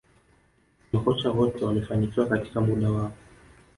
[0.91, 3.11] Makocha wote wamefanikiwa katika muda wao